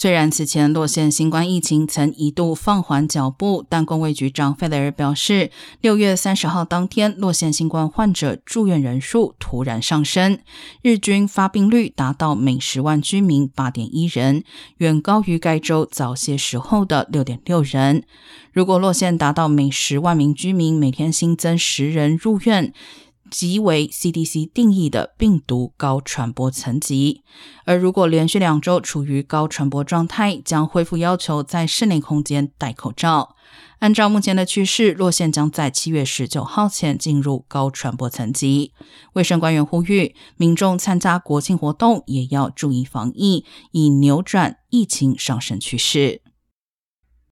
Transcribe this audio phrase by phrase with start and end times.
[0.00, 5.50] 虽然此前洛县新冠疫情曾一度放缓脚步，但公卫局长费雷尔表示，
[5.82, 10.38] 六月三十号当天，洛县新冠患者住院人数突然上升，
[10.80, 14.42] 日均发病率达到每十万居民八点一人，
[14.78, 18.02] 远高于该州早些时候的六点六人。
[18.54, 22.72] 如果洛县达到每十万名居民每天新增十人入院，
[23.30, 27.22] 即为 CDC 定义的病毒高传播层级，
[27.64, 33.36] 而如果连续两周处于高传播状态，将恢复要求在室内空间戴口罩。
[33.78, 38.72] 按照目前的趋势，洛县将在七月十九号前进入高传播层级。
[39.14, 46.20] 卫生官员呼吁民众参加国庆活动也要注意防疫，以扭转疫情上升趋势。